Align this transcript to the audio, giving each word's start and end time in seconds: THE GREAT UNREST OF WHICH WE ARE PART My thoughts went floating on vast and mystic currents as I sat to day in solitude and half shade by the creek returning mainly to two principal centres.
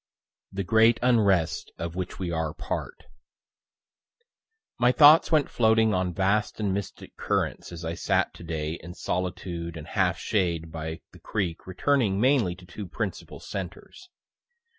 THE 0.51 0.63
GREAT 0.63 0.97
UNREST 1.03 1.73
OF 1.77 1.95
WHICH 1.95 2.17
WE 2.17 2.31
ARE 2.31 2.55
PART 2.55 3.03
My 4.79 4.91
thoughts 4.91 5.31
went 5.31 5.47
floating 5.47 5.93
on 5.93 6.11
vast 6.11 6.59
and 6.59 6.73
mystic 6.73 7.15
currents 7.17 7.71
as 7.71 7.85
I 7.85 7.93
sat 7.93 8.33
to 8.33 8.43
day 8.43 8.79
in 8.81 8.95
solitude 8.95 9.77
and 9.77 9.85
half 9.85 10.17
shade 10.17 10.71
by 10.71 11.01
the 11.11 11.19
creek 11.19 11.67
returning 11.67 12.19
mainly 12.19 12.55
to 12.55 12.65
two 12.65 12.87
principal 12.87 13.39
centres. 13.39 14.09